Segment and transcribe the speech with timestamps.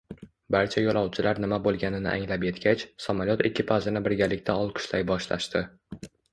[0.53, 5.67] Barcha yoʻlovchilar nima boʻlganini anglab yetgach, samolyot ekipajini birgalikda olqishlay boshlashdi…